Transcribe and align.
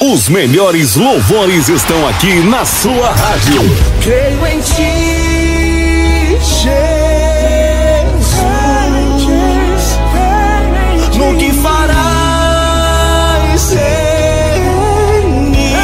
Os 0.00 0.28
melhores 0.28 0.94
louvores 0.94 1.68
estão 1.68 2.06
aqui 2.06 2.34
na 2.34 2.64
sua 2.64 3.10
rádio. 3.10 3.62
Creio 4.00 4.46
em 4.46 4.60
ti, 4.60 6.38
Jesus. 6.38 6.78
No 11.16 11.36
que 11.36 11.52
farás 11.52 12.12
em 13.72 14.60
mim. 15.50 15.74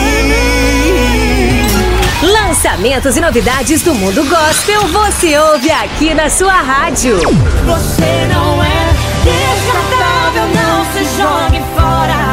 Lançamentos 2.22 3.16
e 3.16 3.20
novidades 3.20 3.82
do 3.82 3.96
mundo 3.96 4.24
gospel 4.28 4.86
você 4.92 5.36
ouve 5.36 5.72
aqui 5.72 6.14
na 6.14 6.30
sua 6.30 6.54
rádio. 6.54 7.18
Você 7.18 8.28
não 8.32 8.62
é 8.62 8.94
descartável, 9.24 10.46
não 10.54 10.84
se 10.92 11.02
jogue 11.16 11.60
fora. 11.74 12.23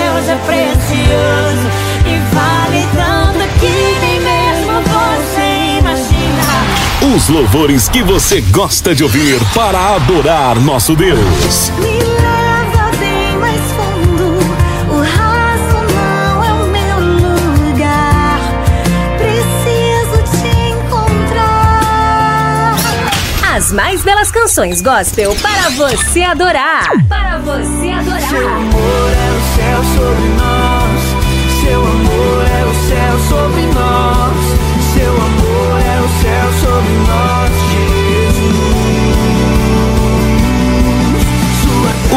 Deus 0.00 0.28
é 0.28 0.36
precioso 0.46 1.66
e 2.06 2.18
vale 2.34 2.82
tanto 2.94 3.40
que 3.58 3.74
nem 4.00 4.20
mesmo 4.20 4.80
você 4.82 5.78
imagina. 5.78 6.44
Os 7.14 7.28
louvores 7.28 7.88
que 7.88 8.02
você 8.02 8.40
gosta 8.40 8.94
de 8.94 9.02
ouvir 9.02 9.38
para 9.54 9.96
adorar 9.96 10.58
nosso 10.60 10.94
Deus. 10.96 11.70
Me 11.78 11.98
leva 11.98 12.90
bem 12.98 13.36
mais 13.38 13.60
fundo. 13.72 14.38
O 14.88 15.00
raso 15.02 15.80
não 15.94 16.44
é 16.44 16.52
o 16.54 16.66
meu 16.68 17.00
lugar. 17.68 18.38
Preciso 19.18 20.22
te 20.40 20.48
encontrar. 20.70 22.76
As 23.54 23.72
mais 23.72 24.02
belas 24.02 24.30
canções 24.30 24.80
gospel 24.80 25.34
para 25.42 25.68
você 25.70 26.22
adorar. 26.22 26.84
Para 27.08 27.38
você 27.38 27.80
Seu 27.80 27.98
adorar. 27.98 28.34
amor 28.34 29.10
é 29.12 29.39
céu 29.60 29.84
sobre 29.84 30.28
nós. 30.40 31.00
Seu 31.60 31.80
amor 31.80 32.44
é 32.46 32.64
o 32.64 32.74
céu 32.88 33.18
sobre 33.28 33.62
nós. 33.66 34.36
Seu 34.94 35.12
amor 35.12 35.80
é 35.80 36.00
o 36.00 36.08
céu 36.22 36.48
sobre 36.60 36.94
nós, 37.06 37.50
Jesus. 37.70 38.40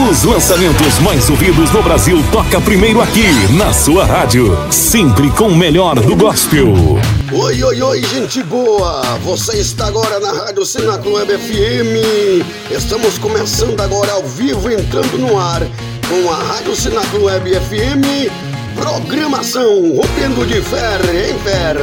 Os 0.10 0.24
lançamentos 0.24 1.00
mais 1.00 1.30
ouvidos 1.30 1.72
no 1.72 1.84
Brasil 1.84 2.24
toca 2.32 2.62
primeiro 2.62 3.02
aqui 3.02 3.28
na 3.58 3.74
sua 3.74 4.06
rádio. 4.06 4.58
Sempre 4.72 5.30
com 5.32 5.48
o 5.48 5.56
melhor 5.56 6.00
do 6.00 6.16
gospel. 6.16 6.74
Oi, 7.32 7.64
oi, 7.64 7.82
oi, 7.82 8.04
gente 8.04 8.42
boa! 8.44 9.02
Você 9.24 9.58
está 9.58 9.88
agora 9.88 10.20
na 10.20 10.32
Rádio 10.32 10.66
Senato 10.66 11.14
Web 11.14 11.34
FM. 11.38 12.46
Estamos 12.72 13.18
começando 13.18 13.82
agora 13.82 14.14
ao 14.14 14.24
vivo, 14.24 14.72
entrando 14.72 15.18
no 15.18 15.38
ar 15.40 15.64
com 16.14 16.30
a 16.30 16.36
Rádio 16.36 16.75
Senato 16.75 17.23
Web 17.23 17.50
FM. 17.50 18.30
Programação 18.75 19.95
Rompendo 19.95 20.45
de 20.45 20.61
Fé 20.61 21.00
em 21.31 21.39
Fé. 21.39 21.73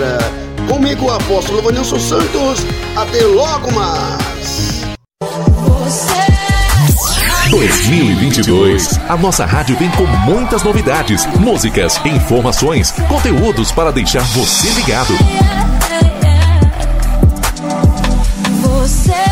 Comigo, 0.68 1.06
o 1.06 1.10
apóstolo 1.10 1.60
Vanilson 1.62 1.98
Santos. 1.98 2.64
Até 2.94 3.24
logo 3.24 3.72
mais! 3.72 4.84
2022. 7.50 9.00
A 9.08 9.16
nossa 9.16 9.44
rádio 9.44 9.76
vem 9.76 9.90
com 9.90 10.06
muitas 10.06 10.62
novidades, 10.62 11.26
músicas, 11.40 12.00
informações, 12.04 12.92
conteúdos 13.08 13.72
para 13.72 13.90
deixar 13.90 14.22
você 14.22 14.68
ligado. 14.70 15.12
Você 18.62 19.29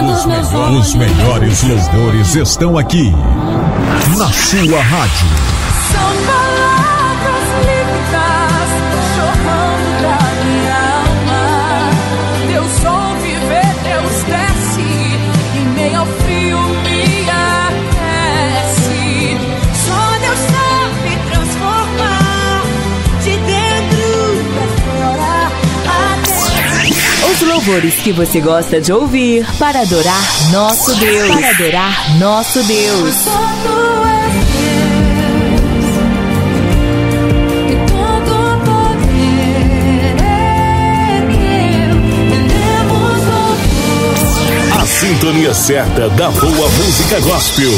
Os 0.00 0.24
meus 0.26 0.26
melhores, 0.26 0.54
olhos. 0.54 0.88
os 0.88 0.94
melhores 0.94 1.64
louvores 1.64 2.34
estão 2.36 2.78
aqui. 2.78 3.12
Na 4.16 4.28
sua 4.28 4.80
rádio. 4.80 6.67
Os 27.40 27.46
louvores 27.46 27.94
que 27.94 28.10
você 28.10 28.40
gosta 28.40 28.80
de 28.80 28.92
ouvir 28.92 29.46
para 29.60 29.82
adorar 29.82 30.50
nosso 30.50 30.92
Deus. 30.96 31.28
Para 31.28 31.50
adorar 31.50 32.18
nosso 32.18 32.60
Deus. 32.64 33.14
é 33.26 33.30
é. 44.74 44.82
A 44.82 44.86
sintonia 44.86 45.54
certa 45.54 46.08
da 46.10 46.32
boa 46.32 46.68
música 46.70 47.20
gospel. 47.20 47.70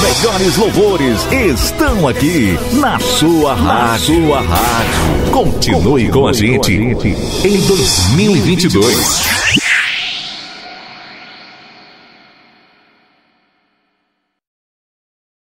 Melhores 0.00 0.56
louvores 0.56 1.26
estão 1.30 2.08
aqui 2.08 2.58
na 2.72 2.98
sua 2.98 3.54
rádio. 3.54 4.26
Sua 4.26 4.40
rádio. 4.40 5.30
Continue 5.30 6.08
com 6.08 6.26
a 6.26 6.32
gente 6.32 6.72
em 6.72 7.60
2022. 7.66 9.29